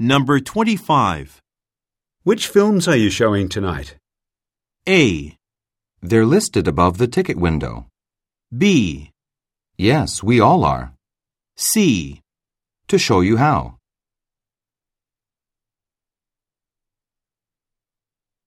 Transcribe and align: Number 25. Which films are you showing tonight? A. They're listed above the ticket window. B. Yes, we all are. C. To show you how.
Number 0.00 0.38
25. 0.38 1.42
Which 2.22 2.46
films 2.46 2.86
are 2.86 2.94
you 2.94 3.10
showing 3.10 3.48
tonight? 3.48 3.96
A. 4.88 5.36
They're 6.00 6.24
listed 6.24 6.68
above 6.68 6.98
the 6.98 7.08
ticket 7.08 7.36
window. 7.36 7.88
B. 8.56 9.10
Yes, 9.76 10.22
we 10.22 10.38
all 10.38 10.64
are. 10.64 10.92
C. 11.56 12.20
To 12.86 12.96
show 12.96 13.22
you 13.22 13.38
how. 13.38 13.77